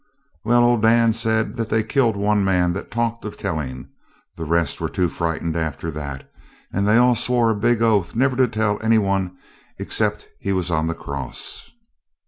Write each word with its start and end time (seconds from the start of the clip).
'Well, 0.43 0.63
old 0.63 0.81
Dan 0.81 1.13
said 1.13 1.57
that 1.57 1.69
they 1.69 1.83
killed 1.83 2.15
one 2.15 2.43
man 2.43 2.73
that 2.73 2.89
talked 2.89 3.23
of 3.23 3.37
telling; 3.37 3.87
the 4.35 4.45
rest 4.45 4.81
were 4.81 4.89
too 4.89 5.07
frightened 5.07 5.55
after 5.55 5.91
that, 5.91 6.27
and 6.73 6.87
they 6.87 6.97
all 6.97 7.13
swore 7.13 7.51
a 7.51 7.55
big 7.55 7.83
oath 7.83 8.15
never 8.15 8.35
to 8.35 8.47
tell 8.47 8.81
any 8.81 8.97
one 8.97 9.37
except 9.77 10.27
he 10.39 10.53
was 10.53 10.71
on 10.71 10.87
the 10.87 10.95
cross.' 10.95 11.71